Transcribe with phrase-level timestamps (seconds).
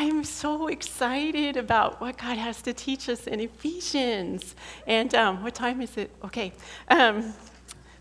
[0.00, 4.54] I'm so excited about what God has to teach us in Ephesians.
[4.86, 6.12] And um, what time is it?
[6.22, 6.52] Okay.
[6.86, 7.34] Um,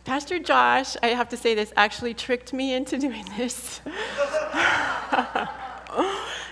[0.06, 3.82] Pastor Josh, I have to say this, actually tricked me into doing this.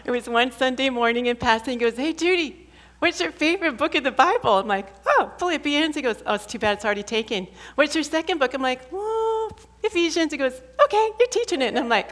[0.03, 1.73] it was one Sunday morning in passing.
[1.73, 2.67] He goes, Hey, Judy,
[2.97, 4.53] what's your favorite book of the Bible?
[4.53, 5.95] I'm like, Oh, Philippians.
[5.95, 7.47] He goes, Oh, it's too bad it's already taken.
[7.75, 8.55] What's your second book?
[8.55, 9.51] I'm like, Oh,
[9.83, 10.31] Ephesians.
[10.31, 11.67] He goes, Okay, you're teaching it.
[11.67, 12.09] And I'm like,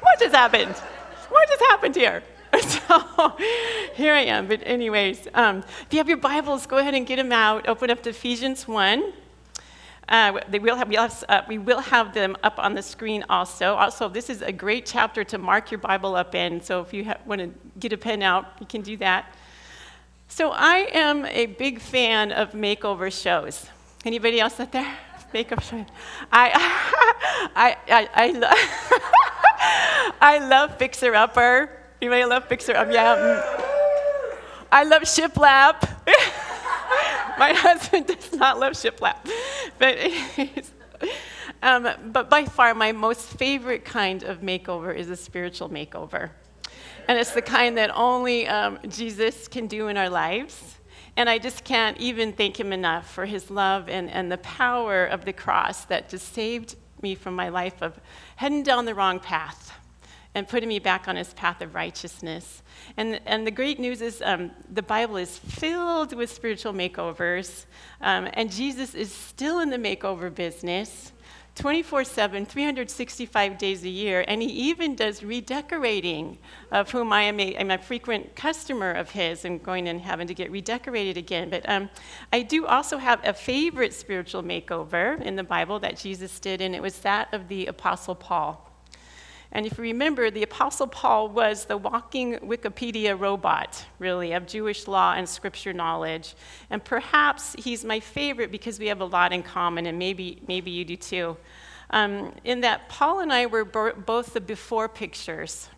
[0.00, 0.74] What just happened?
[1.28, 2.22] What just happened here?
[2.88, 3.36] So
[3.94, 4.48] here I am.
[4.48, 7.68] But, anyways, um, if you have your Bibles, go ahead and get them out.
[7.68, 9.12] Open up to Ephesians 1.
[10.08, 13.24] Uh, they will have, we'll have uh, we will have them up on the screen
[13.28, 13.74] also.
[13.74, 16.62] Also, this is a great chapter to mark your Bible up in.
[16.62, 19.34] So if you ha- want to get a pen out, you can do that.
[20.28, 23.66] So I am a big fan of makeover shows.
[24.06, 24.96] Anybody else out there?
[25.34, 25.86] Makeover shows.
[26.32, 26.52] I,
[27.54, 28.48] I, I, I, lo-
[30.20, 31.70] I love Fixer Upper.
[32.00, 32.92] Anybody love Fixer Upper?
[32.92, 33.16] Yeah.
[33.16, 34.40] Mm.
[34.70, 35.88] I love Shiplap.
[37.38, 39.16] My husband does not love shiplap.
[39.78, 39.98] But,
[41.62, 46.30] um, but by far, my most favorite kind of makeover is a spiritual makeover.
[47.06, 50.78] And it's the kind that only um, Jesus can do in our lives.
[51.16, 55.06] And I just can't even thank him enough for his love and, and the power
[55.06, 57.98] of the cross that just saved me from my life of
[58.36, 59.72] heading down the wrong path
[60.34, 62.62] and putting me back on his path of righteousness.
[62.96, 67.66] And, and the great news is um, the Bible is filled with spiritual makeovers,
[68.00, 71.12] um, and Jesus is still in the makeover business.
[71.58, 76.38] 24 7, 365 days a year, and he even does redecorating,
[76.70, 80.28] of whom I am a, I'm a frequent customer of his and going and having
[80.28, 81.50] to get redecorated again.
[81.50, 81.90] But um,
[82.32, 86.76] I do also have a favorite spiritual makeover in the Bible that Jesus did, and
[86.76, 88.67] it was that of the Apostle Paul.
[89.50, 94.86] And if you remember, the Apostle Paul was the walking Wikipedia robot, really, of Jewish
[94.86, 96.34] law and scripture knowledge.
[96.68, 100.70] And perhaps he's my favorite because we have a lot in common, and maybe, maybe
[100.70, 101.36] you do too.
[101.90, 105.70] Um, in that Paul and I were bo- both the before pictures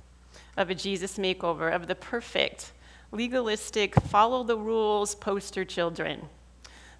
[0.57, 2.73] of a Jesus makeover, of the perfect,
[3.13, 6.29] legalistic, follow the rules poster children.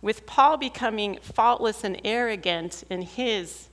[0.03, 3.70] With Paul becoming faultless and arrogant in his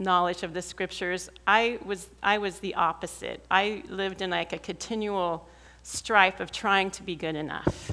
[0.00, 3.44] knowledge of the scriptures, I was, I was the opposite.
[3.50, 5.48] I lived in like a continual
[5.82, 7.92] strife of trying to be good enough.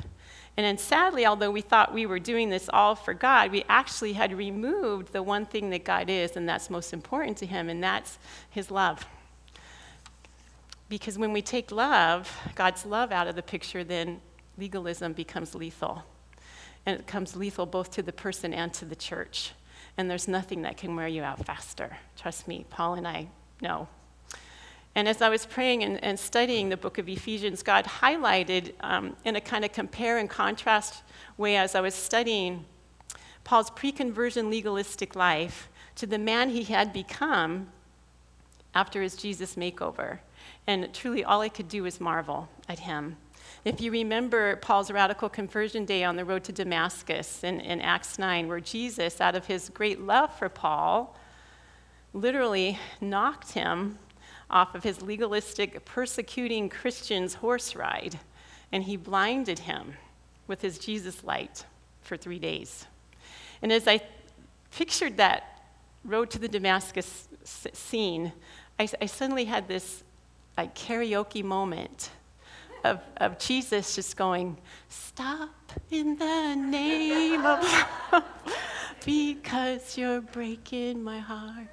[0.56, 4.14] And then sadly, although we thought we were doing this all for God, we actually
[4.14, 7.84] had removed the one thing that God is, and that's most important to Him, and
[7.84, 8.18] that's
[8.50, 9.06] His love.
[10.90, 14.20] Because when we take love, God's love out of the picture, then
[14.58, 16.04] legalism becomes lethal.
[16.88, 19.52] And it becomes lethal both to the person and to the church
[19.98, 21.98] and there's nothing that can wear you out faster.
[22.16, 23.28] Trust me, Paul and I
[23.62, 23.88] know.
[24.96, 29.16] And as I was praying and, and studying the book of Ephesians, God highlighted um,
[29.26, 31.04] in a kind of compare and contrast
[31.38, 32.66] way as I was studying
[33.44, 37.68] Paul's pre conversion legalistic life to the man he had become
[38.74, 40.20] after his Jesus makeover.
[40.66, 43.18] And truly, all I could do was marvel at him.
[43.66, 48.20] If you remember Paul's radical conversion day on the road to Damascus in, in Acts
[48.20, 51.18] 9, where Jesus, out of his great love for Paul,
[52.14, 53.98] literally knocked him
[54.50, 58.20] off of his legalistic, persecuting Christians' horse ride,
[58.72, 59.94] and he blinded him
[60.48, 61.66] with his Jesus light
[62.02, 62.86] for three days.
[63.62, 64.02] And as I
[64.72, 65.62] pictured that
[66.06, 68.32] road to the Damascus scene,
[68.80, 70.04] I, I suddenly had this
[70.58, 72.12] like karaoke moment
[72.88, 74.58] of, of Jesus just going,
[74.90, 75.50] Stop
[75.92, 77.86] in the name of
[79.06, 81.68] because you're breaking my heart.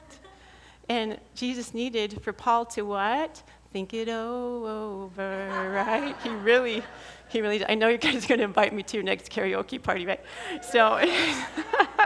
[0.89, 3.43] And Jesus needed for Paul to what?
[3.73, 6.15] Think it over, right?
[6.23, 6.83] He really,
[7.29, 9.83] he really, I know you guys are going to invite me to your next karaoke
[9.83, 10.21] party, right?
[10.63, 10.99] So,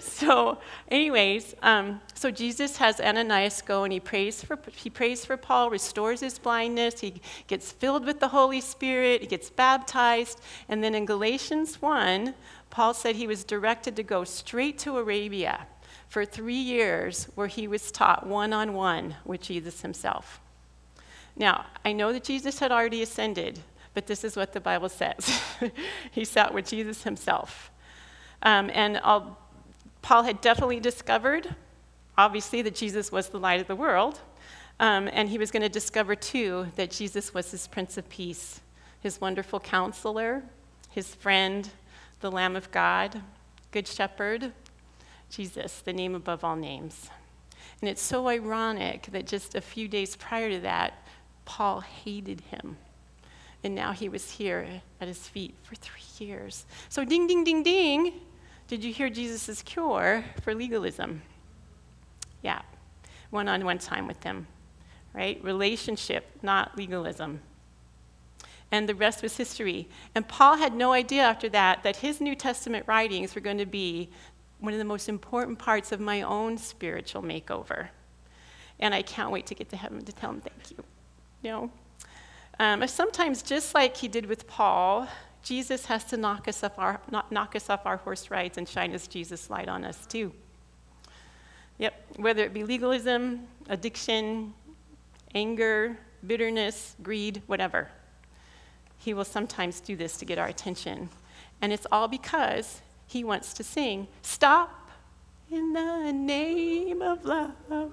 [0.04, 5.36] so anyways, um, so Jesus has Ananias go and he prays for he prays for
[5.36, 10.82] Paul, restores his blindness, he gets filled with the Holy Spirit, he gets baptized, and
[10.82, 12.34] then in Galatians 1,
[12.70, 15.66] Paul said he was directed to go straight to Arabia
[16.08, 20.40] for three years where he was taught one on one with Jesus himself.
[21.36, 23.60] Now, I know that Jesus had already ascended,
[23.94, 25.40] but this is what the Bible says.
[26.10, 27.70] he sat with Jesus himself.
[28.42, 29.38] Um, and I'll,
[30.02, 31.54] Paul had definitely discovered,
[32.16, 34.20] obviously, that Jesus was the light of the world.
[34.78, 38.60] Um, and he was going to discover, too, that Jesus was his Prince of Peace,
[39.00, 40.42] his wonderful counselor,
[40.88, 41.68] his friend,
[42.20, 43.20] the Lamb of God,
[43.72, 44.52] Good Shepherd,
[45.28, 47.10] Jesus, the name above all names.
[47.80, 51.06] And it's so ironic that just a few days prior to that,
[51.44, 52.76] Paul hated him.
[53.62, 54.66] And now he was here
[55.00, 56.64] at his feet for three years.
[56.88, 58.12] So, ding, ding, ding, ding.
[58.70, 61.22] Did you hear Jesus' cure for legalism?
[62.40, 62.62] Yeah,
[63.30, 64.46] one on one time with him,
[65.12, 65.42] right?
[65.42, 67.40] Relationship, not legalism.
[68.70, 69.88] And the rest was history.
[70.14, 73.66] And Paul had no idea after that that his New Testament writings were going to
[73.66, 74.08] be
[74.60, 77.88] one of the most important parts of my own spiritual makeover.
[78.78, 80.84] And I can't wait to get to heaven to tell him thank you.
[81.42, 81.70] You know?
[82.60, 85.08] Um, sometimes, just like he did with Paul,
[85.42, 87.00] Jesus has to knock us, off our,
[87.30, 90.32] knock us off our horse rides and shine his Jesus light on us, too.
[91.78, 94.52] Yep, whether it be legalism, addiction,
[95.34, 97.90] anger, bitterness, greed, whatever.
[98.98, 101.08] He will sometimes do this to get our attention.
[101.62, 104.90] And it's all because he wants to sing, Stop
[105.50, 107.92] in the name of love,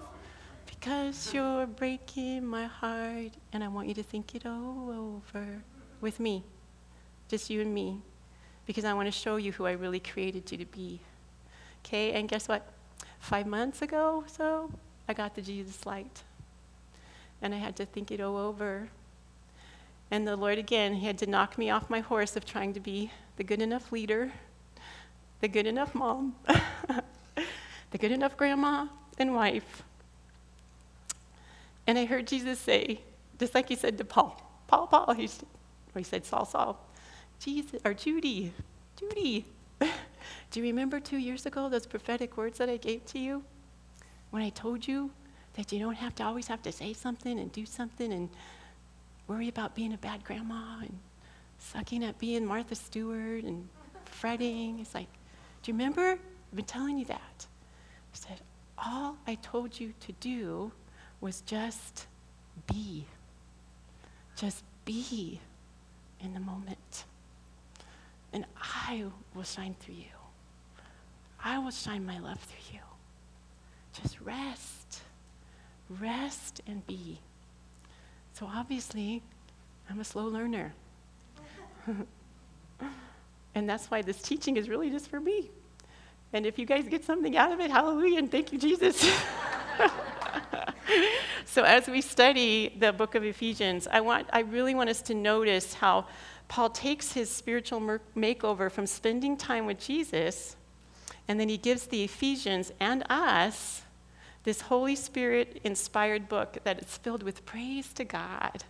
[0.66, 5.64] because you're breaking my heart, and I want you to think it all over
[6.02, 6.44] with me,
[7.30, 8.02] just you and me,
[8.66, 11.00] because I want to show you who I really created you to be.
[11.86, 12.66] Okay, and guess what?
[13.20, 14.72] Five months ago, so
[15.08, 16.24] I got the Jesus light.
[17.42, 18.90] And I had to think it all over.
[20.10, 22.80] And the Lord, again, He had to knock me off my horse of trying to
[22.80, 24.32] be the good enough leader,
[25.42, 26.36] the good enough mom,
[27.92, 28.88] the good enough grandma
[29.18, 29.84] and wife.
[31.86, 33.02] And I heard Jesus say,
[33.40, 35.30] just like He said to Paul, Paul, Paul, he,
[35.96, 36.87] he said, Saul, Saul,
[37.40, 38.54] Jesus, or Judy,
[38.98, 39.46] Judy,
[39.80, 43.44] do you remember two years ago those prophetic words that I gave to you?
[44.32, 45.12] When I told you
[45.54, 48.30] that you don't have to always have to say something and do something and
[49.28, 50.98] worry about being a bad grandma and
[51.60, 53.68] sucking at being Martha Stewart and
[54.06, 54.80] fretting.
[54.80, 55.08] It's like,
[55.64, 56.12] do you remember?
[56.12, 57.46] I've been telling you that.
[58.14, 58.42] I said,
[58.78, 60.72] all I told you to do
[61.20, 62.08] was just
[62.72, 63.06] be.
[64.36, 65.40] Just be
[66.22, 67.06] in the moment.
[68.38, 69.04] And I
[69.34, 70.16] will shine through you.
[71.44, 72.82] I will shine my love through you.
[74.00, 75.02] Just rest.
[75.90, 77.20] Rest and be.
[78.34, 79.24] So obviously,
[79.90, 80.72] I'm a slow learner.
[83.56, 85.50] and that's why this teaching is really just for me.
[86.32, 89.00] And if you guys get something out of it, hallelujah, and thank you, Jesus.
[91.46, 95.16] so as we study the book of Ephesians, I, want, I really want us to
[95.16, 96.06] notice how
[96.48, 100.56] Paul takes his spiritual makeover from spending time with Jesus,
[101.28, 103.84] and then he gives the Ephesians and us
[104.44, 108.64] this Holy Spirit inspired book that is filled with praise to God.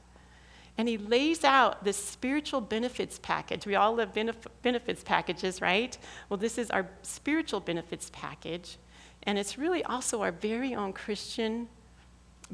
[0.75, 3.65] And he lays out this spiritual benefits package.
[3.65, 5.95] We all love benef- benefits packages, right?
[6.29, 8.77] Well, this is our spiritual benefits package.
[9.23, 11.67] And it's really also our very own Christian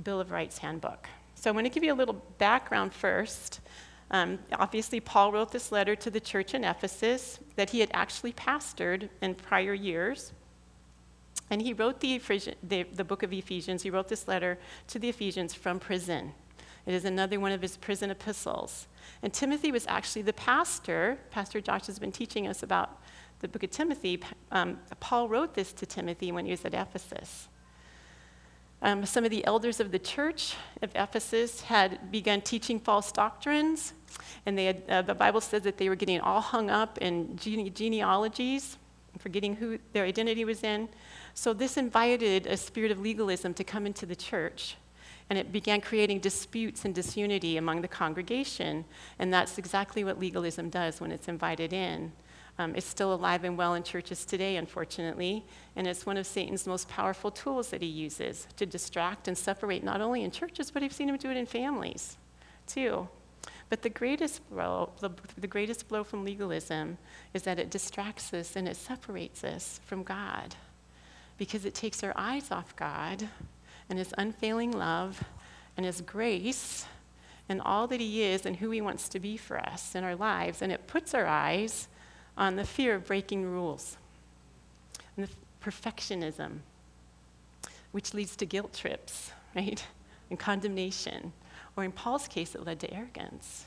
[0.02, 1.08] Bill of Rights handbook.
[1.36, 3.60] So I want to give you a little background first.
[4.12, 8.34] Um, obviously, Paul wrote this letter to the church in Ephesus that he had actually
[8.34, 10.34] pastored in prior years.
[11.50, 12.22] And he wrote the,
[12.62, 14.58] the, the, book of Ephesians, he wrote this letter
[14.88, 16.34] to the Ephesians from prison.
[16.86, 18.88] It is another one of his prison epistles.
[19.22, 21.18] And Timothy was actually the pastor.
[21.32, 23.02] Pastor Josh has been teaching us about
[23.40, 24.22] the book of Timothy.
[24.52, 27.48] Um, Paul wrote this to Timothy when he was at Ephesus.
[28.84, 33.94] Um, some of the elders of the church of Ephesus had begun teaching false doctrines,
[34.46, 37.38] and they had, uh, the Bible says that they were getting all hung up in
[37.38, 38.78] gene- genealogies,
[39.20, 40.90] forgetting who their identity was in.
[41.34, 44.76] So this invited a spirit of legalism to come into the church,
[45.30, 48.84] and it began creating disputes and disunity among the congregation,
[49.18, 52.12] and that's exactly what legalism does when it's invited in.
[52.60, 55.44] Um, it's still alive and well in churches today, unfortunately,
[55.76, 59.84] and it's one of Satan's most powerful tools that he uses to distract and separate
[59.84, 62.18] not only in churches, but I've seen him do it in families
[62.68, 63.08] too.
[63.70, 67.00] But the greatest blow, the, the greatest blow from legalism
[67.34, 70.56] is that it distracts us and it separates us from God
[71.38, 73.28] because it takes our eyes off God
[73.90, 75.24] and His unfailing love
[75.76, 76.86] and His grace
[77.50, 80.16] and all that He is and who He wants to be for us in our
[80.16, 81.88] lives, and it puts our eyes
[82.38, 83.98] on the fear of breaking rules
[85.16, 85.32] and the
[85.64, 86.60] perfectionism,
[87.92, 89.86] which leads to guilt trips, right?
[90.30, 91.34] And condemnation.
[91.76, 93.66] Or in Paul's case, it led to arrogance,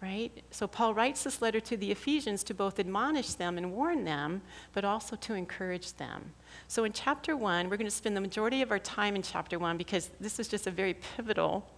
[0.00, 0.32] right?
[0.50, 4.42] So Paul writes this letter to the Ephesians to both admonish them and warn them,
[4.72, 6.32] but also to encourage them.
[6.68, 9.58] So in chapter one, we're going to spend the majority of our time in chapter
[9.58, 11.68] one because this is just a very pivotal,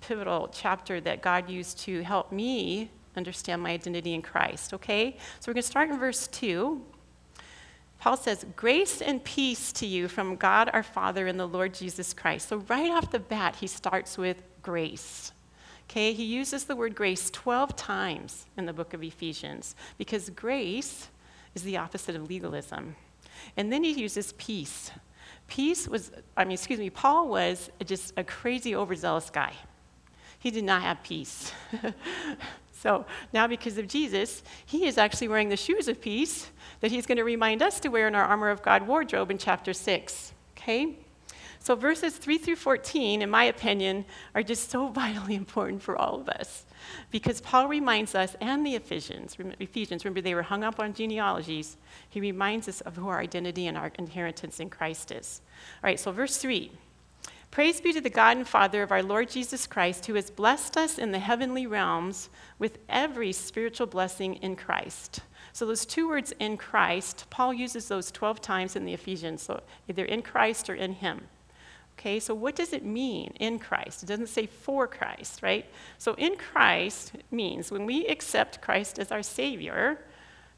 [0.00, 5.16] pivotal chapter that God used to help me understand my identity in Christ, okay?
[5.40, 6.80] So we're going to start in verse 2.
[7.98, 12.12] Paul says, Grace and peace to you from God our Father and the Lord Jesus
[12.12, 12.48] Christ.
[12.48, 15.32] So, right off the bat, he starts with grace.
[15.90, 21.08] Okay, he uses the word grace 12 times in the book of Ephesians because grace
[21.54, 22.96] is the opposite of legalism.
[23.56, 24.90] And then he uses peace.
[25.46, 29.52] Peace was, I mean, excuse me, Paul was just a crazy, overzealous guy.
[30.40, 31.52] He did not have peace.
[32.80, 37.06] so now, because of Jesus, he is actually wearing the shoes of peace that he's
[37.06, 40.32] going to remind us to wear in our armor of God wardrobe in chapter 6.
[40.56, 40.94] Okay?
[41.58, 44.04] So, verses 3 through 14, in my opinion,
[44.34, 46.66] are just so vitally important for all of us
[47.10, 51.76] because Paul reminds us, and the Ephesians, Ephesians, remember they were hung up on genealogies,
[52.08, 55.40] he reminds us of who our identity and our inheritance in Christ is.
[55.82, 56.70] All right, so verse 3
[57.50, 60.76] Praise be to the God and Father of our Lord Jesus Christ, who has blessed
[60.76, 65.20] us in the heavenly realms with every spiritual blessing in Christ.
[65.52, 69.62] So, those two words in Christ, Paul uses those 12 times in the Ephesians, so
[69.88, 71.28] either in Christ or in Him.
[71.98, 74.02] Okay, so what does it mean in Christ?
[74.02, 75.64] It doesn't say for Christ, right?
[75.96, 80.04] So in Christ means when we accept Christ as our Savior,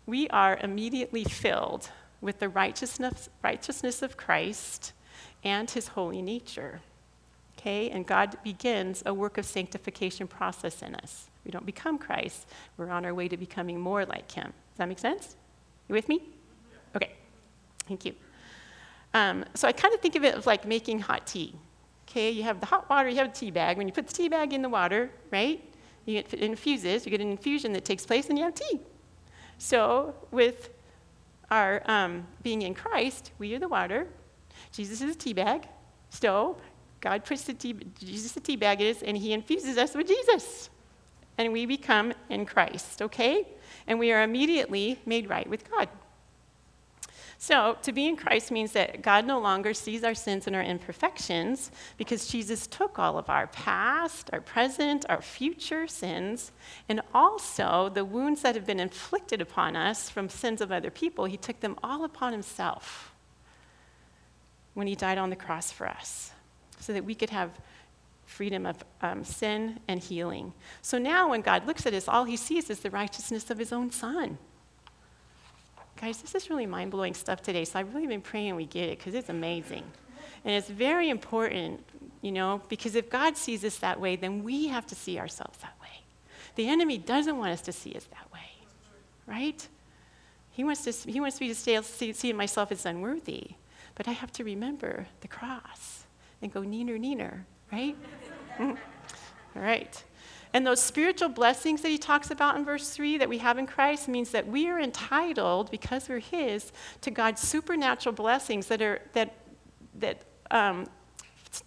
[0.04, 1.90] we are immediately filled
[2.21, 4.95] with the righteousness, righteousness of Christ
[5.45, 6.80] and his holy nature.
[7.59, 11.28] Okay, and God begins a work of sanctification process in us.
[11.45, 14.47] We don't become Christ, we're on our way to becoming more like him.
[14.47, 15.37] Does that make sense?
[15.88, 16.23] You with me?
[16.95, 17.12] Okay,
[17.87, 18.14] thank you.
[19.14, 21.54] Um, so I kind of think of it as like making hot tea.
[22.09, 23.76] Okay, you have the hot water, you have a tea bag.
[23.76, 25.62] When you put the tea bag in the water, right,
[26.04, 28.80] you get, it infuses, you get an infusion that takes place, and you have tea.
[29.59, 30.71] So with
[31.50, 34.07] our um, being in Christ, we are the water.
[34.73, 35.69] Jesus is a tea bag.
[36.11, 36.57] So
[37.01, 40.71] God puts the tea, Jesus the tea bag is, and he infuses us with Jesus.
[41.37, 43.47] And we become in Christ, okay?
[43.87, 45.89] And we are immediately made right with God.
[47.41, 50.63] So, to be in Christ means that God no longer sees our sins and our
[50.63, 56.51] imperfections because Jesus took all of our past, our present, our future sins,
[56.89, 61.27] and also the wounds that have been inflicted upon us from sins of other people,
[61.27, 63.08] He took them all upon Himself
[64.75, 66.33] when He died on the cross for us
[66.81, 67.51] so that we could have
[68.27, 70.53] freedom of um, sin and healing.
[70.83, 73.73] So now, when God looks at us, all He sees is the righteousness of His
[73.73, 74.39] own Son.
[76.01, 78.89] Guys, this is really mind blowing stuff today, so I've really been praying we get
[78.89, 79.83] it because it's amazing.
[80.45, 81.85] And it's very important,
[82.23, 85.59] you know, because if God sees us that way, then we have to see ourselves
[85.59, 85.89] that way.
[86.55, 88.51] The enemy doesn't want us to see us that way,
[89.27, 89.67] right?
[90.53, 93.51] He wants, to, he wants me to stay, see, see myself as unworthy.
[93.99, 96.05] But I have to remember the cross
[96.40, 97.40] and go, neener, neener,
[97.71, 97.97] right?
[98.61, 98.76] All
[99.57, 100.02] right.
[100.55, 103.67] And those spiritual blessings that he talks about in verse 3 that we have in
[103.67, 109.02] Christ means that we are entitled, because we're his, to God's supernatural blessings that are,
[109.12, 109.35] that,
[109.97, 110.87] that, um,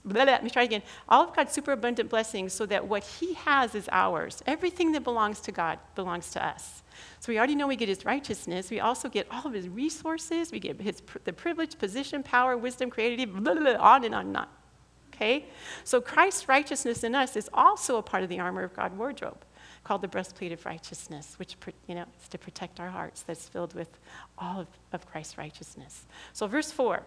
[0.03, 0.83] let me try again.
[1.09, 4.43] All of God's superabundant blessings so that what he has is ours.
[4.45, 6.83] Everything that belongs to God belongs to us.
[7.19, 8.69] So we already know we get his righteousness.
[8.69, 10.51] We also get all of his resources.
[10.51, 14.27] We get his, the privilege, position, power, wisdom, creativity, blah, blah, blah, on and on
[14.27, 14.47] and on
[15.21, 15.45] okay?
[15.83, 19.45] So Christ's righteousness in us is also a part of the armor of God wardrobe
[19.83, 21.55] called the breastplate of righteousness, which
[21.88, 24.00] you know is to protect our hearts that's filled with
[24.38, 26.05] all of, of Christ's righteousness.
[26.33, 27.03] So verse 4.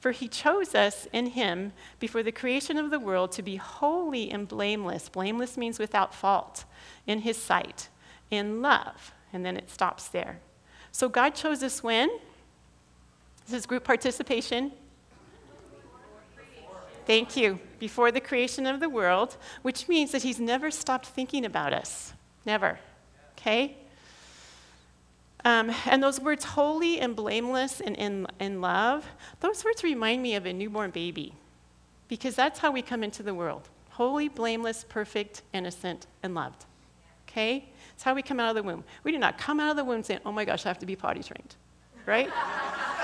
[0.00, 4.30] For he chose us in him before the creation of the world to be holy
[4.30, 5.08] and blameless.
[5.08, 6.64] Blameless means without fault
[7.06, 7.88] in his sight,
[8.30, 9.12] in love.
[9.32, 10.40] And then it stops there.
[10.90, 12.10] So God chose us when?
[13.46, 14.72] This is group participation.
[17.06, 17.58] Thank you.
[17.78, 22.12] Before the creation of the world, which means that he's never stopped thinking about us.
[22.44, 22.78] Never.
[23.38, 23.76] Okay?
[25.44, 29.06] Um, and those words, holy and blameless and in, in love,
[29.40, 31.34] those words remind me of a newborn baby
[32.08, 36.64] because that's how we come into the world holy, blameless, perfect, innocent, and loved.
[37.28, 37.68] Okay?
[37.94, 38.84] It's how we come out of the womb.
[39.04, 40.86] We do not come out of the womb saying, oh my gosh, I have to
[40.86, 41.54] be potty trained.
[42.06, 42.30] Right?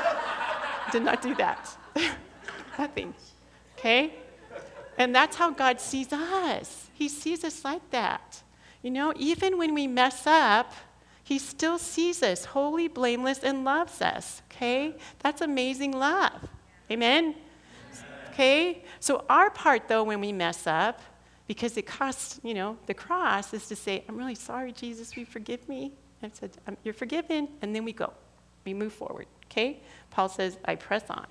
[0.92, 1.76] Did not do that.
[2.78, 3.14] Nothing.
[3.78, 4.14] Okay?
[4.96, 6.88] And that's how God sees us.
[6.94, 8.42] He sees us like that.
[8.82, 10.72] You know, even when we mess up,
[11.28, 14.40] He still sees us holy, blameless, and loves us.
[14.50, 14.94] Okay?
[15.18, 16.48] That's amazing love.
[16.90, 17.34] Amen?
[18.30, 18.82] Okay?
[18.98, 21.02] So, our part, though, when we mess up,
[21.46, 25.20] because it costs, you know, the cross is to say, I'm really sorry, Jesus, will
[25.20, 25.92] you forgive me?
[26.22, 27.48] I said, um, You're forgiven.
[27.60, 28.14] And then we go.
[28.64, 29.26] We move forward.
[29.52, 29.82] Okay?
[30.08, 31.26] Paul says, I press on.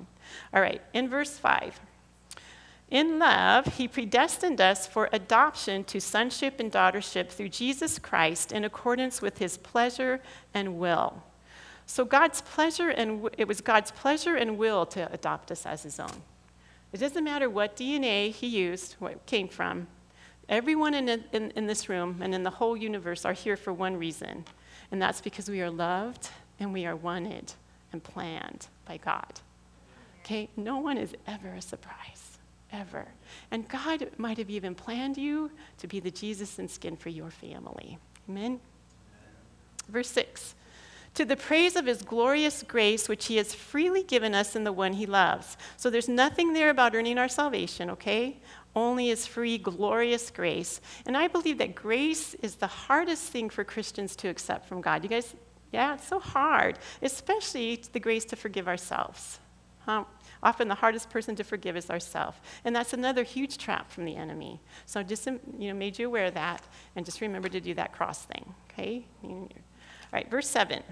[0.53, 1.79] All right, in verse 5.
[2.89, 8.63] In love, he predestined us for adoption to sonship and daughtership through Jesus Christ in
[8.63, 10.21] accordance with his pleasure
[10.53, 11.21] and will.
[11.85, 15.99] So God's pleasure and it was God's pleasure and will to adopt us as his
[15.99, 16.21] own.
[16.93, 19.87] It doesn't matter what DNA he used, what came from.
[20.49, 23.97] Everyone in, in, in this room and in the whole universe are here for one
[23.97, 24.45] reason,
[24.91, 26.29] and that's because we are loved
[26.59, 27.53] and we are wanted
[27.91, 29.41] and planned by God.
[30.21, 30.49] Okay?
[30.55, 32.26] No one is ever a surprise,
[32.71, 33.07] ever.
[33.51, 37.29] And God might have even planned you to be the Jesus in skin for your
[37.29, 37.97] family.
[38.29, 38.59] Amen?
[39.89, 40.55] Verse 6
[41.15, 44.73] To the praise of his glorious grace, which he has freely given us in the
[44.73, 45.57] one he loves.
[45.77, 48.37] So there's nothing there about earning our salvation, okay?
[48.75, 50.81] Only his free, glorious grace.
[51.05, 55.03] And I believe that grace is the hardest thing for Christians to accept from God.
[55.03, 55.35] You guys,
[55.71, 59.39] yeah, it's so hard, especially the grace to forgive ourselves.
[59.79, 60.03] Huh?
[60.43, 62.37] Often the hardest person to forgive is ourselves.
[62.63, 64.61] And that's another huge trap from the enemy.
[64.85, 66.63] So just um, you know, made you aware of that,
[66.95, 69.05] and just remember to do that cross thing, okay?
[69.23, 69.49] All
[70.13, 70.83] right, verse 7.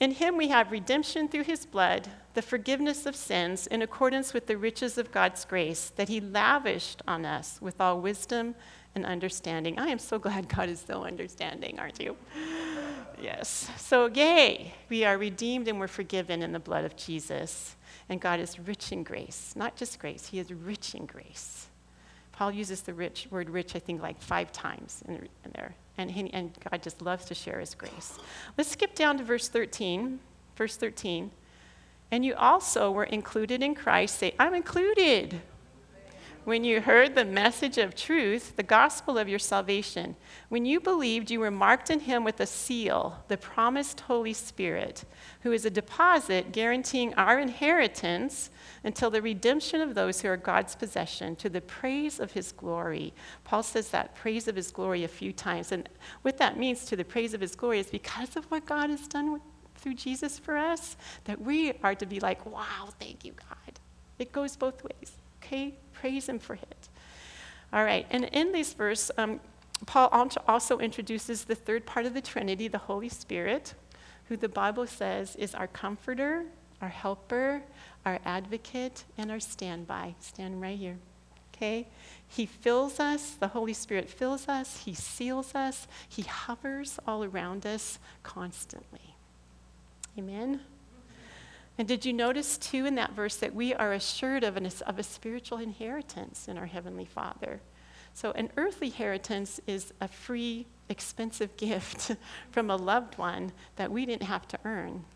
[0.00, 4.46] In him we have redemption through his blood, the forgiveness of sins in accordance with
[4.46, 8.54] the riches of God's grace that he lavished on us with all wisdom
[8.94, 9.78] and understanding.
[9.78, 12.16] I am so glad God is so understanding, aren't you?
[13.20, 13.70] Yes.
[13.76, 17.76] So, yay, we are redeemed and we're forgiven in the blood of Jesus.
[18.10, 21.68] And God is rich in grace, not just grace, He is rich in grace.
[22.32, 25.74] Paul uses the rich, word rich, I think, like five times in, in there.
[25.96, 28.18] And, he, and God just loves to share His grace.
[28.58, 30.18] Let's skip down to verse 13.
[30.56, 31.30] Verse 13.
[32.10, 34.18] And you also were included in Christ.
[34.18, 35.40] Say, I'm included
[36.44, 40.16] when you heard the message of truth, the gospel of your salvation.
[40.48, 45.04] When you believed, you were marked in him with a seal, the promised Holy Spirit,
[45.42, 48.50] who is a deposit guaranteeing our inheritance
[48.84, 53.12] until the redemption of those who are God's possession, to the praise of his glory.
[53.44, 55.72] Paul says that praise of his glory a few times.
[55.72, 55.88] And
[56.22, 59.06] what that means to the praise of his glory is because of what God has
[59.06, 59.42] done with,
[59.76, 63.78] through Jesus for us, that we are to be like, wow, thank you, God.
[64.18, 65.12] It goes both ways,
[65.50, 65.74] okay?
[65.92, 66.88] praise Him for it.
[67.72, 69.40] All right, and in this verse, um,
[69.86, 70.08] Paul
[70.46, 73.74] also introduces the third part of the Trinity, the Holy Spirit,
[74.26, 76.44] who the Bible says is our comforter,
[76.80, 77.62] our helper,
[78.04, 80.14] our advocate, and our standby.
[80.20, 80.98] Stand right here.
[81.54, 81.88] Okay?
[82.26, 87.66] He fills us, the Holy Spirit fills us, He seals us, He hovers all around
[87.66, 89.14] us constantly.
[90.18, 90.60] Amen?
[91.80, 94.98] And did you notice, too, in that verse that we are assured of, an, of
[94.98, 97.62] a spiritual inheritance in our Heavenly Father?
[98.12, 102.16] So, an earthly inheritance is a free, expensive gift
[102.50, 105.06] from a loved one that we didn't have to earn.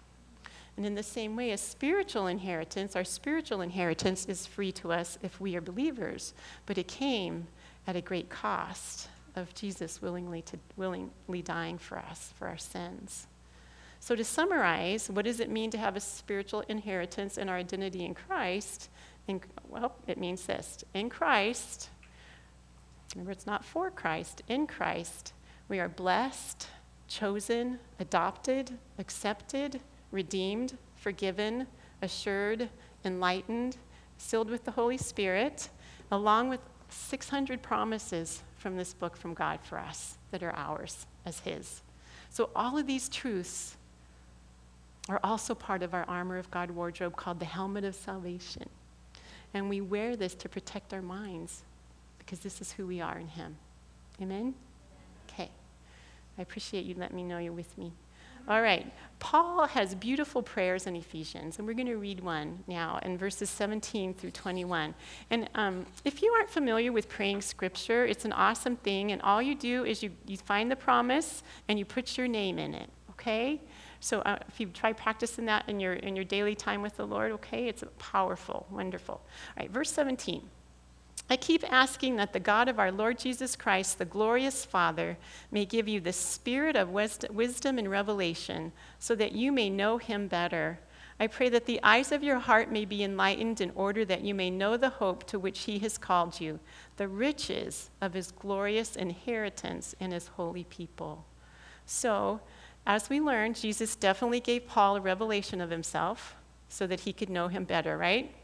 [0.79, 5.19] And in the same way, a spiritual inheritance, our spiritual inheritance is free to us
[5.23, 6.33] if we are believers,
[6.65, 7.47] but it came
[7.87, 13.27] at a great cost of Jesus willingly, to, willingly dying for us, for our sins.
[14.05, 18.05] So, to summarize, what does it mean to have a spiritual inheritance in our identity
[18.05, 18.91] in Christ?
[19.29, 21.89] In, well, it means this in Christ,
[23.15, 25.33] remember, it's not for Christ, in Christ,
[25.71, 26.69] we are blessed,
[27.09, 31.67] chosen, adopted, accepted, redeemed, forgiven,
[32.03, 32.69] assured,
[33.07, 33.79] enlightened,
[34.19, 35.71] sealed with the Holy Spirit,
[36.13, 41.39] along with 600 promises from this book from God for us that are ours as
[41.39, 41.81] His.
[42.29, 43.79] So, all of these truths
[45.09, 48.69] are also part of our armor of God wardrobe called the helmet of salvation.
[49.53, 51.63] And we wear this to protect our minds
[52.19, 53.57] because this is who we are in Him.
[54.21, 54.55] Amen?
[55.29, 55.51] Okay.
[56.39, 57.93] I appreciate you letting me know you're with me.
[58.47, 58.93] All right.
[59.21, 63.49] Paul has beautiful prayers in Ephesians, and we're going to read one now in verses
[63.49, 64.95] 17 through 21.
[65.31, 69.13] And um, if you aren't familiar with praying scripture, it's an awesome thing.
[69.13, 72.59] And all you do is you, you find the promise and you put your name
[72.59, 73.61] in it, okay?
[74.05, 77.07] So uh, if you try practicing that in your, in your daily time with the
[77.07, 79.15] Lord, okay, it's powerful, wonderful.
[79.15, 80.43] All right, verse 17.
[81.31, 85.17] I keep asking that the God of our Lord Jesus Christ, the glorious Father,
[85.51, 90.29] may give you the spirit of wisdom and revelation so that you may know him
[90.29, 90.81] better.
[91.19, 94.35] I pray that the eyes of your heart may be enlightened in order that you
[94.35, 96.61] may know the hope to which he has called you,
[96.99, 101.25] the riches of his glorious inheritance in his holy people.
[101.87, 102.41] So,
[102.87, 106.37] as we learn, Jesus definitely gave Paul a revelation of himself
[106.69, 108.35] so that he could know him better, right?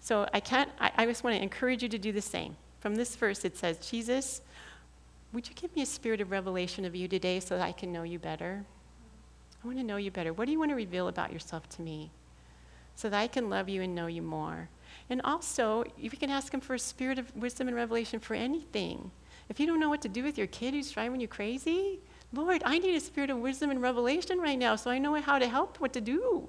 [0.00, 2.56] So I can't, I, I just want to encourage you to do the same.
[2.80, 4.42] From this verse, it says, Jesus,
[5.32, 7.90] would you give me a spirit of revelation of you today so that I can
[7.90, 8.64] know you better?
[9.62, 10.32] I want to know you better.
[10.32, 12.10] What do you want to reveal about yourself to me
[12.94, 14.68] so that I can love you and know you more?
[15.10, 19.10] And also, you can ask him for a spirit of wisdom and revelation for anything.
[19.48, 21.98] If you don't know what to do with your kid who's driving you crazy,
[22.34, 25.38] Lord, I need a spirit of wisdom and revelation right now so I know how
[25.38, 26.48] to help, what to do.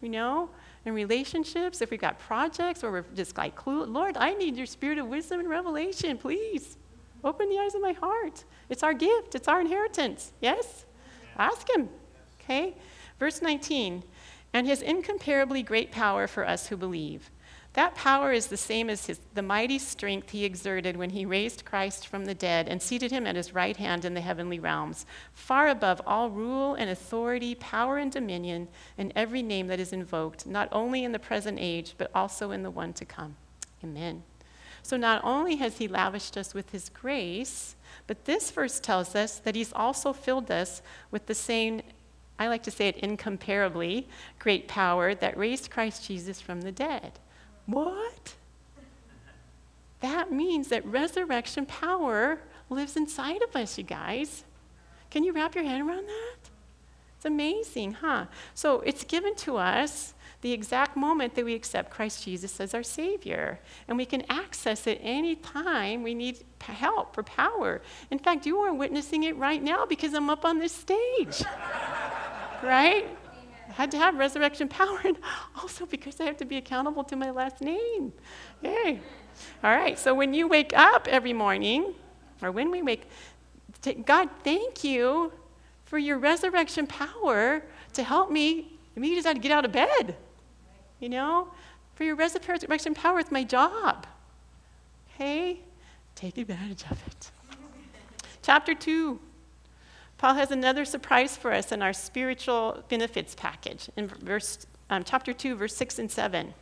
[0.00, 0.50] You know?
[0.84, 4.98] In relationships, if we've got projects or we're just like Lord, I need your spirit
[4.98, 6.76] of wisdom and revelation, please.
[7.24, 8.44] Open the eyes of my heart.
[8.68, 10.32] It's our gift, it's our inheritance.
[10.40, 10.86] Yes?
[11.36, 11.88] Ask Him.
[12.40, 12.76] Okay?
[13.18, 14.04] Verse 19
[14.52, 17.30] And His incomparably great power for us who believe.
[17.76, 21.66] That power is the same as his, the mighty strength he exerted when he raised
[21.66, 25.04] Christ from the dead and seated him at his right hand in the heavenly realms,
[25.34, 30.46] far above all rule and authority, power and dominion, and every name that is invoked,
[30.46, 33.36] not only in the present age, but also in the one to come.
[33.84, 34.22] Amen.
[34.82, 39.38] So not only has he lavished us with his grace, but this verse tells us
[39.40, 41.82] that he's also filled us with the same,
[42.38, 44.08] I like to say it incomparably,
[44.38, 47.18] great power that raised Christ Jesus from the dead.
[47.66, 48.34] What?
[50.00, 54.44] That means that resurrection power lives inside of us, you guys.
[55.10, 56.50] Can you wrap your head around that?
[57.16, 58.26] It's amazing, huh?
[58.54, 62.82] So it's given to us the exact moment that we accept Christ Jesus as our
[62.82, 63.58] Savior.
[63.88, 67.80] And we can access it any time we need help or power.
[68.10, 71.42] In fact, you are witnessing it right now because I'm up on this stage.
[72.62, 73.08] right?
[73.76, 75.18] Had to have resurrection power, and
[75.56, 78.12] also because I have to be accountable to my last name.
[78.62, 79.00] Yay.
[79.62, 81.94] All right, so when you wake up every morning,
[82.42, 83.02] or when we wake,
[84.06, 85.30] God, thank you
[85.84, 87.62] for your resurrection power
[87.92, 88.72] to help me.
[88.96, 90.16] I mean, you just had to get out of bed,
[90.98, 91.48] you know,
[91.94, 94.06] for your resurrection power it's my job.
[95.14, 95.60] Okay?
[96.14, 97.30] Take advantage of it.
[98.40, 99.20] Chapter 2.
[100.18, 105.32] Paul has another surprise for us in our spiritual benefits package in verse, um, chapter
[105.32, 106.54] 2, verse 6 and 7.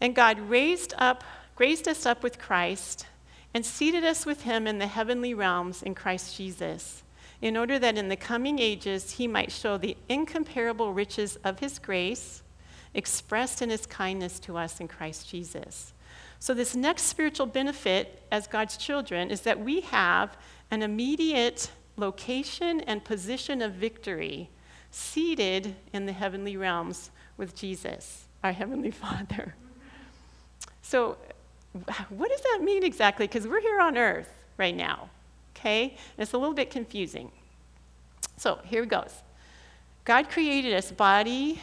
[0.00, 1.22] And God raised up,
[1.58, 3.06] raised us up with Christ
[3.54, 7.02] and seated us with him in the heavenly realms in Christ Jesus,
[7.40, 11.78] in order that in the coming ages he might show the incomparable riches of his
[11.78, 12.42] grace
[12.94, 15.92] expressed in his kindness to us in Christ Jesus.
[16.38, 20.36] So, this next spiritual benefit as God's children is that we have
[20.70, 24.50] an immediate location and position of victory
[24.90, 29.54] seated in the heavenly realms with Jesus, our Heavenly Father.
[30.82, 31.16] So,
[32.08, 33.26] what does that mean exactly?
[33.28, 35.08] Because we're here on earth right now,
[35.56, 35.96] okay?
[36.18, 37.30] It's a little bit confusing.
[38.36, 39.22] So, here it goes
[40.04, 41.60] God created us body,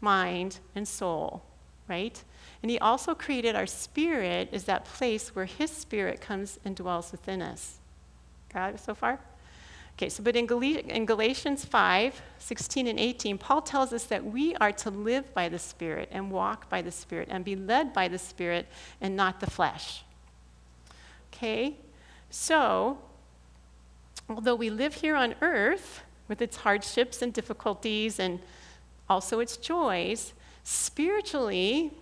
[0.00, 1.42] mind, and soul,
[1.88, 2.22] right?
[2.62, 7.10] And He also created our spirit as that place where His spirit comes and dwells
[7.10, 7.78] within us.
[8.52, 9.18] Got it so far?
[9.96, 14.24] Okay, so but in, Gal- in Galatians 5 16 and 18, Paul tells us that
[14.24, 17.92] we are to live by the Spirit and walk by the Spirit and be led
[17.92, 18.66] by the Spirit
[19.00, 20.04] and not the flesh.
[21.32, 21.76] Okay,
[22.30, 22.98] so
[24.28, 28.40] although we live here on earth with its hardships and difficulties and
[29.08, 30.32] also its joys,
[30.64, 31.92] spiritually,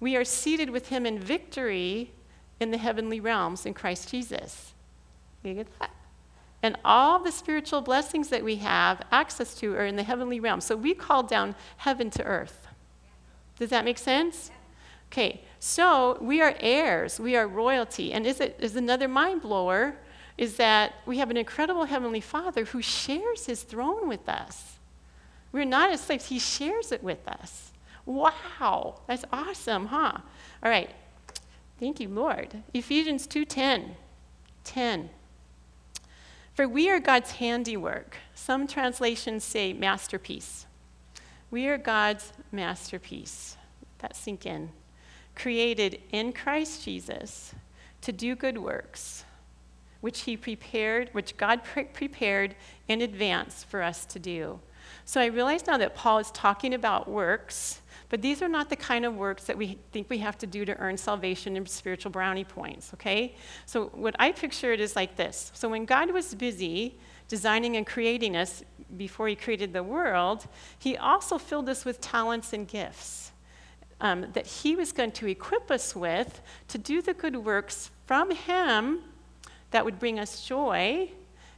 [0.00, 2.12] we are seated with Him in victory
[2.60, 4.74] in the heavenly realms in Christ Jesus.
[5.42, 5.90] You get that?
[6.62, 10.60] And all the spiritual blessings that we have access to are in the heavenly realm.
[10.60, 12.68] So we call down heaven to earth.
[13.58, 14.50] Does that make sense?
[15.10, 18.12] Okay, so we are heirs, we are royalty.
[18.12, 19.96] And is it is another mind blower
[20.38, 24.78] is that we have an incredible heavenly Father who shares his throne with us.
[25.52, 27.72] We're not as slaves, he shares it with us.
[28.06, 30.18] Wow, that's awesome, huh?
[30.62, 30.90] All right.
[31.78, 32.62] Thank you, Lord.
[32.72, 33.96] Ephesians 2:10.
[34.64, 35.10] 10.
[36.54, 38.16] For we are God's handiwork.
[38.34, 40.66] Some translations say masterpiece.
[41.50, 43.56] We are God's masterpiece.
[43.98, 44.70] That sink in.
[45.34, 47.54] Created in Christ Jesus
[48.02, 49.24] to do good works,
[50.02, 52.54] which he prepared, which God pre- prepared
[52.88, 54.60] in advance for us to do.
[55.04, 57.80] So I realize now that Paul is talking about works
[58.12, 60.66] but these are not the kind of works that we think we have to do
[60.66, 63.34] to earn salvation and spiritual brownie points, okay?
[63.64, 65.50] So what I picture it is like this.
[65.54, 68.64] So when God was busy designing and creating us
[68.98, 70.46] before he created the world,
[70.78, 73.32] he also filled us with talents and gifts.
[73.98, 78.30] Um, that he was going to equip us with to do the good works from
[78.30, 79.04] him
[79.70, 81.10] that would bring us joy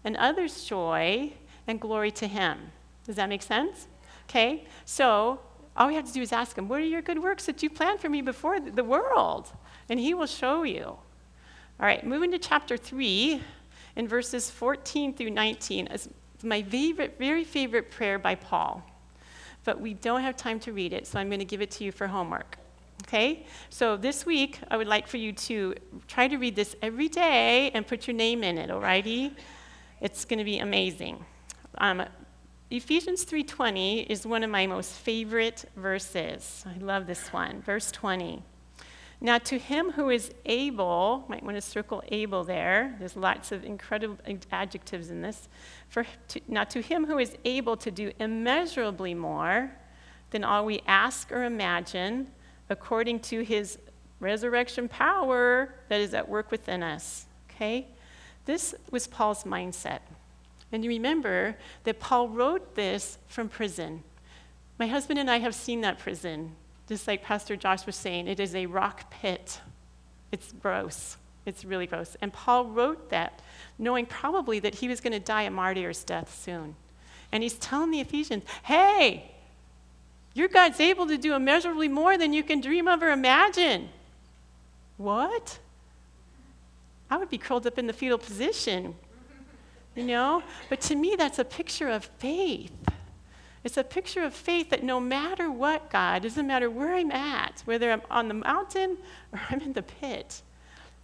[0.04, 1.32] and others joy
[1.66, 2.70] and glory to him.
[3.06, 3.88] Does that make sense?
[4.28, 5.40] Okay, so
[5.76, 7.70] all we have to do is ask him, What are your good works that you
[7.70, 9.52] planned for me before the world?
[9.88, 10.84] And he will show you.
[10.84, 11.00] All
[11.86, 13.42] right, moving to chapter 3
[13.96, 16.08] in verses 14 through 19 is
[16.42, 18.82] my favorite, very favorite prayer by Paul.
[19.64, 21.84] But we don't have time to read it, so I'm going to give it to
[21.84, 22.58] you for homework.
[23.04, 23.44] Okay?
[23.70, 25.74] So this week, I would like for you to
[26.06, 29.34] try to read this every day and put your name in it, alrighty?
[30.00, 31.24] It's going to be amazing.
[31.78, 32.04] Um,
[32.70, 36.64] Ephesians 3:20 is one of my most favorite verses.
[36.66, 37.60] I love this one.
[37.60, 38.42] Verse 20.
[39.20, 42.96] Now, to him who is able, might want to circle able there.
[42.98, 44.18] There's lots of incredible
[44.50, 45.48] adjectives in this.
[45.88, 49.76] For to, now, to him who is able to do immeasurably more
[50.30, 52.32] than all we ask or imagine,
[52.68, 53.78] according to his
[54.20, 57.26] resurrection power that is at work within us.
[57.50, 57.86] Okay?
[58.46, 60.00] This was Paul's mindset.
[60.74, 64.02] And you remember that Paul wrote this from prison.
[64.76, 66.56] My husband and I have seen that prison.
[66.88, 69.60] Just like Pastor Josh was saying, it is a rock pit.
[70.32, 71.16] It's gross.
[71.46, 72.16] It's really gross.
[72.20, 73.40] And Paul wrote that
[73.78, 76.74] knowing probably that he was going to die a martyr's death soon.
[77.30, 79.30] And he's telling the Ephesians, hey,
[80.34, 83.90] your God's able to do immeasurably more than you can dream of or imagine.
[84.96, 85.56] What?
[87.08, 88.96] I would be curled up in the fetal position,
[89.94, 90.42] you know?
[90.68, 92.72] But to me, that's a picture of faith.
[93.62, 97.62] It's a picture of faith that no matter what, God, doesn't matter where I'm at,
[97.64, 98.98] whether I'm on the mountain
[99.32, 100.42] or I'm in the pit,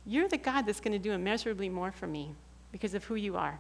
[0.05, 2.35] you're the God that's going to do immeasurably more for me
[2.73, 3.59] because of who you are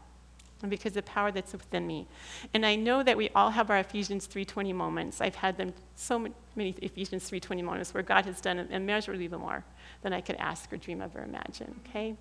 [0.62, 2.06] and because of the power that's within me.
[2.52, 5.20] And I know that we all have our Ephesians 3:20 moments.
[5.20, 6.18] I've had them so
[6.54, 9.64] many Ephesians 3:20 moments where God has done immeasurably more
[10.02, 12.16] than I could ask or dream of or imagine, okay?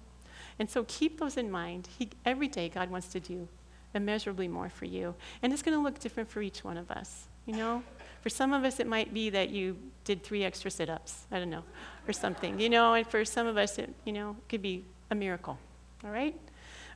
[0.59, 1.87] And so keep those in mind.
[1.97, 3.47] He, every day God wants to do
[3.93, 5.15] immeasurably more for you.
[5.41, 7.81] And it's going to look different for each one of us, you know?
[8.21, 11.39] For some of us, it might be that you did three extra sit ups, I
[11.39, 11.63] don't know,
[12.07, 12.93] or something, you know?
[12.93, 15.57] And for some of us, it, you know, could be a miracle,
[16.03, 16.35] all right?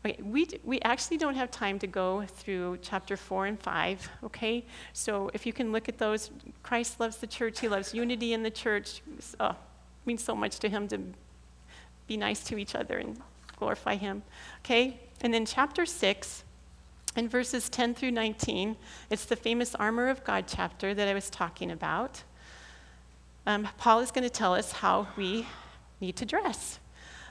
[0.05, 4.65] Okay, we, we actually don't have time to go through chapter 4 and 5, okay?
[4.91, 6.29] So if you can look at those,
[6.61, 9.01] Christ loves the church, he loves unity in the church.
[9.39, 9.55] Oh,
[10.05, 10.99] means so much to him to
[12.05, 13.17] be nice to each other and
[13.63, 14.23] glorify him,
[14.59, 14.99] okay?
[15.21, 16.43] And then chapter 6,
[17.15, 18.75] in verses 10 through 19,
[19.09, 22.23] it's the famous armor of God chapter that I was talking about.
[23.45, 25.47] Um, Paul is going to tell us how we
[26.01, 26.79] need to dress.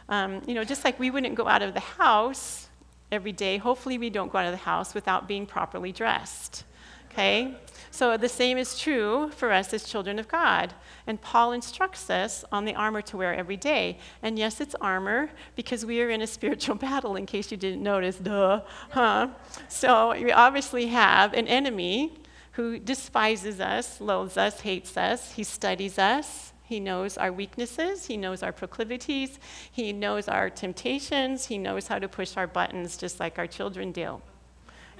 [0.09, 2.69] Um, you know, just like we wouldn't go out of the house
[3.11, 6.65] every day, hopefully we don't go out of the house without being properly dressed.
[7.13, 7.55] Okay?
[7.91, 10.73] So the same is true for us as children of God.
[11.07, 13.99] And Paul instructs us on the armor to wear every day.
[14.23, 17.83] And yes, it's armor because we are in a spiritual battle, in case you didn't
[17.83, 18.17] notice.
[18.17, 18.63] Duh.
[18.91, 19.29] Huh?
[19.69, 22.15] So we obviously have an enemy
[22.53, 25.33] who despises us, loathes us, hates us.
[25.33, 26.53] He studies us.
[26.65, 28.07] He knows our weaknesses.
[28.07, 29.39] He knows our proclivities.
[29.71, 31.47] He knows our temptations.
[31.47, 34.23] He knows how to push our buttons just like our children do.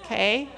[0.01, 0.51] Okay?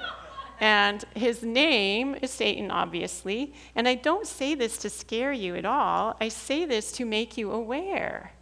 [0.61, 3.55] And his name is Satan, obviously.
[3.75, 6.17] And I don't say this to scare you at all.
[6.21, 8.33] I say this to make you aware.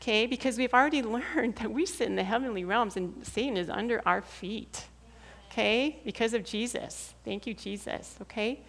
[0.00, 0.26] Okay?
[0.26, 1.02] Because we've already
[1.36, 4.86] learned that we sit in the heavenly realms and Satan is under our feet.
[5.50, 6.00] Okay?
[6.04, 7.14] Because of Jesus.
[7.24, 8.16] Thank you, Jesus.
[8.22, 8.64] Okay?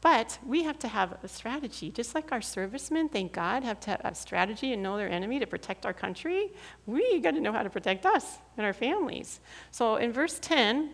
[0.00, 1.90] But we have to have a strategy.
[1.90, 5.38] Just like our servicemen, thank God, have to have a strategy and know their enemy
[5.40, 6.52] to protect our country,
[6.86, 9.40] we got to know how to protect us and our families.
[9.70, 10.90] So in verse 10,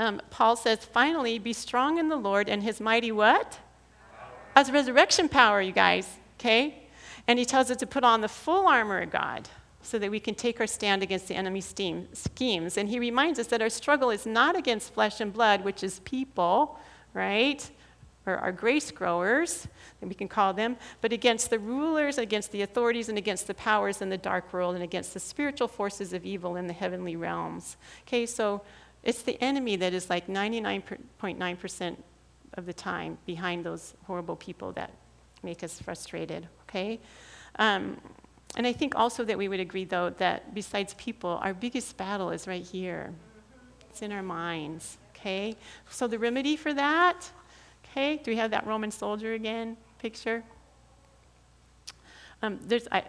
[0.00, 3.58] um, Paul says, finally, be strong in the Lord and his mighty what?
[4.56, 6.08] As resurrection power, you guys,
[6.38, 6.88] okay?
[7.28, 9.48] And he tells us to put on the full armor of God
[9.82, 12.78] so that we can take our stand against the enemy's steam, schemes.
[12.78, 16.00] And he reminds us that our struggle is not against flesh and blood, which is
[16.00, 16.78] people,
[17.12, 17.70] right?
[18.26, 19.68] Or our grace growers,
[20.00, 23.54] that we can call them, but against the rulers, against the authorities, and against the
[23.54, 27.16] powers in the dark world, and against the spiritual forces of evil in the heavenly
[27.16, 27.76] realms.
[28.06, 28.62] Okay, so
[29.02, 31.96] it's the enemy that is like 99.9%
[32.54, 34.92] of the time behind those horrible people that
[35.42, 37.00] make us frustrated, okay?
[37.58, 37.96] Um,
[38.56, 42.30] and I think also that we would agree, though, that besides people, our biggest battle
[42.30, 43.12] is right here.
[43.88, 45.56] It's in our minds, okay?
[45.88, 47.30] So the remedy for that,
[47.84, 50.42] okay, do we have that Roman soldier again picture?
[52.42, 53.02] Um, there's a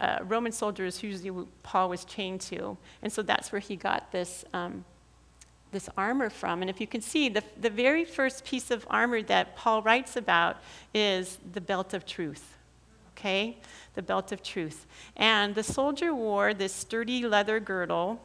[0.00, 4.12] uh, Roman soldier is who Paul was chained to, and so that's where he got
[4.12, 4.84] this um,
[5.72, 6.62] this armor from.
[6.62, 10.16] And if you can see, the, the very first piece of armor that Paul writes
[10.16, 10.58] about
[10.94, 12.56] is the belt of truth.
[13.16, 13.58] Okay?
[13.94, 14.86] The belt of truth.
[15.16, 18.20] And the soldier wore this sturdy leather girdle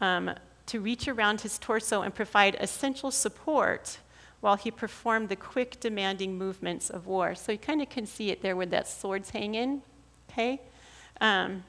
[0.00, 0.30] um,
[0.66, 3.98] to reach around his torso and provide essential support
[4.40, 7.34] while he performed the quick, demanding movements of war.
[7.34, 9.82] So you kind of can see it there where that sword's hanging.
[10.30, 10.60] Okay?
[11.20, 11.64] Um,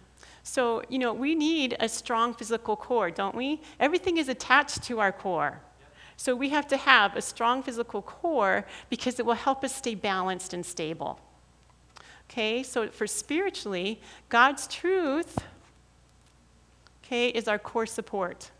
[0.47, 3.61] so, you know, we need a strong physical core, don't we?
[3.79, 5.59] Everything is attached to our core.
[6.17, 9.95] So we have to have a strong physical core because it will help us stay
[9.95, 11.19] balanced and stable.
[12.29, 15.39] Okay, so for spiritually, God's truth,
[17.03, 18.51] okay, is our core support.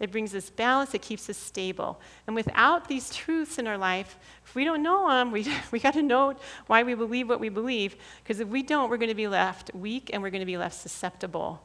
[0.00, 2.00] It brings us balance, it keeps us stable.
[2.26, 5.94] And without these truths in our life, if we don't know them, we, we got
[5.94, 6.34] to know
[6.66, 7.96] why we believe what we believe.
[8.22, 10.56] Because if we don't, we're going to be left weak and we're going to be
[10.56, 11.62] left susceptible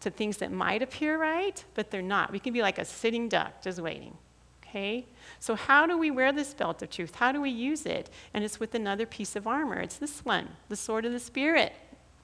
[0.00, 2.32] to things that might appear right, but they're not.
[2.32, 4.16] We can be like a sitting duck just waiting.
[4.64, 5.06] Okay?
[5.40, 7.14] So, how do we wear this belt of truth?
[7.14, 8.10] How do we use it?
[8.34, 9.80] And it's with another piece of armor.
[9.80, 11.74] It's this one, the sword of the Spirit.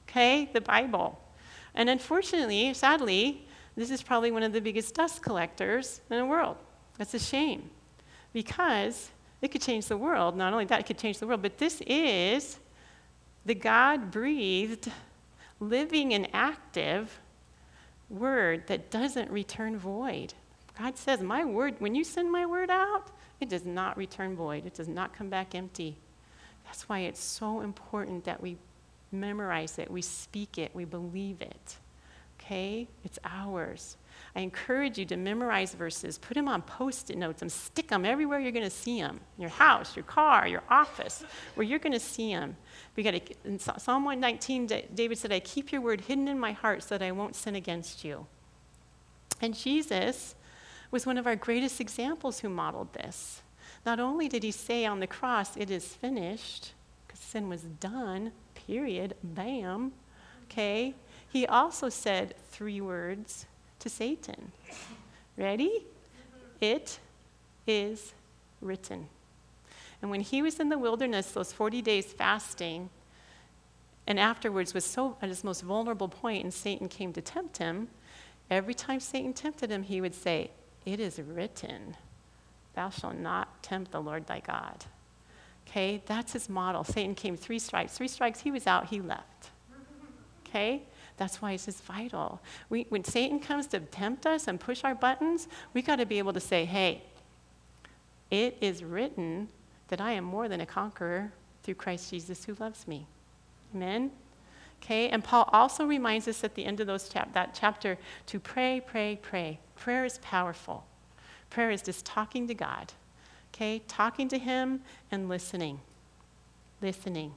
[0.08, 0.50] Okay?
[0.52, 1.20] The Bible.
[1.74, 6.56] And unfortunately, sadly, this is probably one of the biggest dust collectors in the world.
[6.98, 7.70] That's a shame
[8.32, 9.10] because
[9.42, 10.36] it could change the world.
[10.36, 12.58] Not only that, it could change the world, but this is
[13.44, 14.90] the God breathed,
[15.60, 17.18] living, and active
[18.08, 20.34] word that doesn't return void.
[20.78, 23.10] God says, My word, when you send my word out,
[23.40, 25.96] it does not return void, it does not come back empty.
[26.64, 28.56] That's why it's so important that we
[29.12, 31.76] memorize it, we speak it, we believe it.
[32.44, 32.88] Okay?
[33.04, 33.96] It's ours.
[34.36, 38.04] I encourage you to memorize verses, put them on post it notes, and stick them
[38.04, 41.92] everywhere you're going to see them your house, your car, your office, where you're going
[41.92, 42.56] to see them.
[42.96, 46.82] We got in Psalm 119, David said, I keep your word hidden in my heart
[46.82, 48.26] so that I won't sin against you.
[49.40, 50.34] And Jesus
[50.90, 53.42] was one of our greatest examples who modeled this.
[53.86, 56.72] Not only did he say on the cross, It is finished,
[57.06, 59.92] because sin was done, period, bam,
[60.44, 60.94] okay?
[61.34, 63.46] He also said three words
[63.80, 64.52] to Satan.
[65.36, 65.84] Ready?
[66.60, 67.00] It
[67.66, 68.14] is
[68.60, 69.08] written.
[70.00, 72.88] And when he was in the wilderness, those 40 days fasting,
[74.06, 77.88] and afterwards was so at his most vulnerable point, and Satan came to tempt him,
[78.48, 80.52] every time Satan tempted him, he would say,
[80.86, 81.96] It is written,
[82.76, 84.84] Thou shalt not tempt the Lord thy God.
[85.66, 86.84] Okay, that's his model.
[86.84, 87.94] Satan came three strikes.
[87.94, 89.50] Three strikes, he was out, he left.
[90.46, 90.84] Okay?
[91.16, 92.40] That's why it's just vital.
[92.68, 96.18] We, when Satan comes to tempt us and push our buttons, we got to be
[96.18, 97.02] able to say, hey,
[98.30, 99.48] it is written
[99.88, 103.06] that I am more than a conqueror through Christ Jesus who loves me.
[103.74, 104.10] Amen?
[104.82, 107.96] Okay, and Paul also reminds us at the end of those chap- that chapter
[108.26, 109.58] to pray, pray, pray.
[109.76, 110.84] Prayer is powerful.
[111.48, 112.92] Prayer is just talking to God.
[113.54, 115.80] Okay, talking to Him and listening.
[116.82, 117.32] Listening.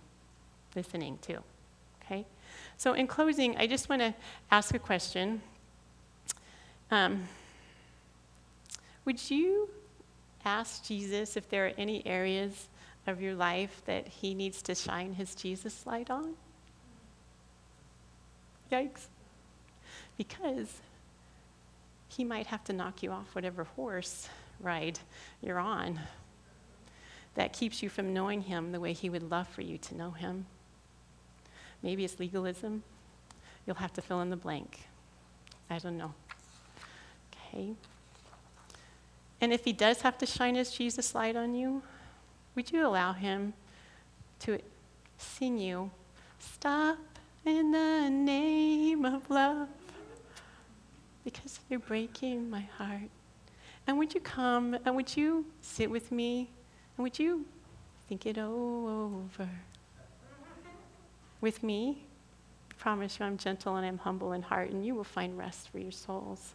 [0.76, 1.42] Listening too.
[2.78, 4.14] So, in closing, I just want to
[4.52, 5.42] ask a question.
[6.92, 7.28] Um,
[9.04, 9.70] would you
[10.46, 12.68] ask Jesus if there are any areas
[13.08, 16.36] of your life that he needs to shine his Jesus light on?
[18.72, 19.08] Yikes.
[20.18, 20.82] Because
[22.10, 25.00] he might have to knock you off whatever horse ride
[25.42, 26.00] you're on
[27.36, 30.12] that keeps you from knowing him the way he would love for you to know
[30.12, 30.46] him.
[31.82, 32.84] Maybe it's legalism.
[33.66, 34.88] You'll have to fill in the blank.
[35.70, 36.14] I don't know.
[37.54, 37.74] Okay.
[39.40, 41.84] And if he does have to shine his Jesus light on you,
[42.56, 43.54] would you allow him
[44.40, 44.60] to
[45.18, 45.92] sing you,
[46.40, 46.98] Stop
[47.46, 49.68] in the name of love?
[51.24, 53.10] Because you're breaking my heart.
[53.86, 56.50] And would you come and would you sit with me
[56.96, 57.46] and would you
[58.08, 59.50] think it over
[61.42, 62.04] with me?
[62.72, 65.70] I promise you I'm gentle and I'm humble in heart, and you will find rest
[65.70, 66.54] for your souls.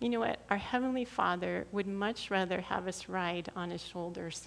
[0.00, 0.40] You know what?
[0.50, 4.46] Our Heavenly Father would much rather have us ride on His shoulders.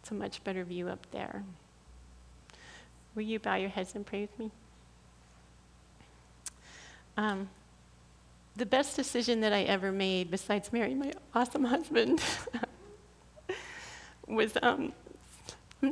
[0.00, 1.44] It's a much better view up there.
[3.14, 4.50] Will you bow your heads and pray with me?
[7.16, 7.48] Um,
[8.56, 12.22] the best decision that I ever made, besides marrying my awesome husband,
[14.26, 14.92] was um,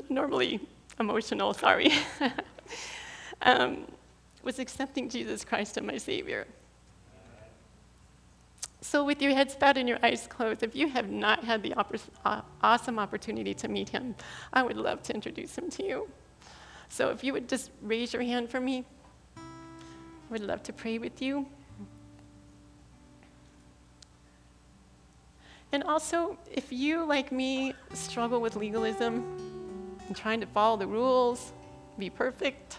[0.09, 0.61] normally
[0.99, 1.93] emotional, sorry,
[3.43, 3.87] um,
[4.43, 6.47] was accepting Jesus Christ as my Savior.
[8.81, 11.75] So, with your heads bowed and your eyes closed, if you have not had the
[11.75, 14.15] uh, awesome opportunity to meet him,
[14.53, 16.09] I would love to introduce him to you.
[16.89, 18.85] So, if you would just raise your hand for me,
[19.37, 19.41] I
[20.31, 21.47] would love to pray with you.
[25.73, 29.56] And also, if you, like me, struggle with legalism
[30.07, 31.53] and trying to follow the rules,
[31.99, 32.79] be perfect,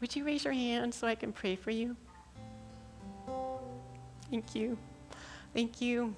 [0.00, 1.96] would you raise your hand so I can pray for you?
[4.30, 4.78] Thank you.
[5.54, 6.14] Thank you.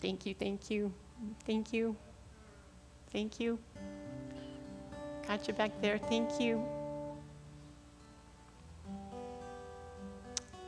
[0.00, 0.34] Thank you.
[0.34, 0.92] Thank you.
[1.44, 1.96] Thank you.
[3.10, 3.58] Thank you.
[5.28, 5.98] Got you back there.
[5.98, 6.64] Thank you.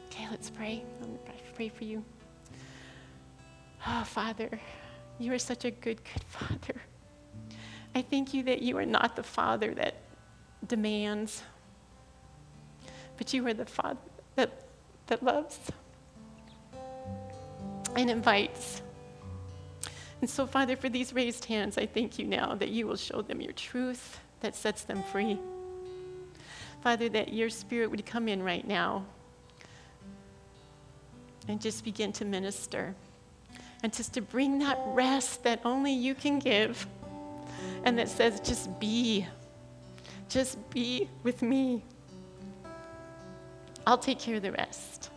[0.06, 0.84] Okay, let's pray.
[1.00, 2.04] I'm going to pray for you.
[3.86, 4.50] Oh, Father,
[5.18, 6.80] you are such a good, good Father.
[7.94, 9.94] I thank you that you are not the Father that
[10.66, 11.42] demands,
[13.16, 13.98] but you are the Father
[14.36, 14.66] that
[15.06, 15.58] that loves
[17.96, 18.82] and invites.
[20.20, 23.20] And so, Father, for these raised hands, I thank you now that you will show
[23.22, 25.38] them your truth that sets them free.
[26.82, 29.04] Father, that your spirit would come in right now
[31.46, 32.94] and just begin to minister
[33.82, 36.86] and just to bring that rest that only you can give
[37.84, 39.26] and that says, just be,
[40.28, 41.82] just be with me.
[43.86, 45.10] I'll take care of the rest.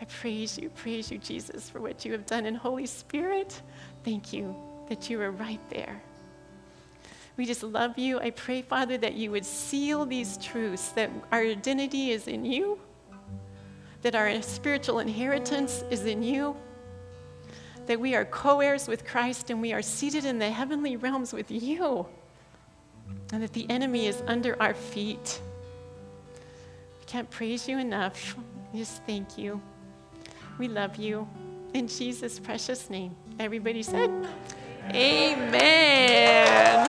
[0.00, 3.60] I praise you, praise you, Jesus, for what you have done in Holy Spirit.
[4.04, 4.54] Thank you
[4.88, 6.00] that you are right there.
[7.36, 8.18] We just love you.
[8.18, 12.78] I pray, Father, that you would seal these truths that our identity is in you,
[14.02, 16.56] that our spiritual inheritance is in you,
[17.86, 21.32] that we are co heirs with Christ and we are seated in the heavenly realms
[21.32, 22.06] with you,
[23.32, 25.40] and that the enemy is under our feet.
[27.00, 28.36] We can't praise you enough.
[28.74, 29.60] Just thank you.
[30.58, 31.28] We love you.
[31.74, 33.14] In Jesus' precious name.
[33.38, 34.10] Everybody said,
[34.92, 36.76] Amen.